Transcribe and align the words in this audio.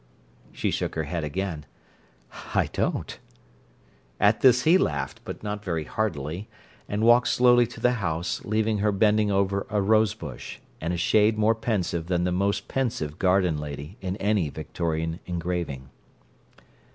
She 0.51 0.71
shook 0.71 0.95
her 0.95 1.03
head 1.03 1.23
again. 1.23 1.67
"I 2.55 2.71
don't!" 2.73 3.19
At 4.19 4.41
this 4.41 4.63
he 4.63 4.79
laughed, 4.79 5.21
but 5.23 5.43
not 5.43 5.63
very 5.63 5.83
heartily, 5.83 6.49
and 6.89 7.03
walked 7.03 7.27
slowly 7.27 7.67
to 7.67 7.79
the 7.79 7.91
house, 8.01 8.43
leaving 8.43 8.79
her 8.79 8.91
bending 8.91 9.29
over 9.29 9.67
a 9.69 9.79
rose 9.79 10.15
bush, 10.15 10.57
and 10.81 10.91
a 10.91 10.97
shade 10.97 11.37
more 11.37 11.53
pensive 11.53 12.07
than 12.07 12.23
the 12.23 12.31
most 12.31 12.67
pensive 12.67 13.19
garden 13.19 13.59
lady 13.59 13.97
in 14.01 14.15
any 14.15 14.49
Victorian 14.49 15.19
engraving. 15.27 15.91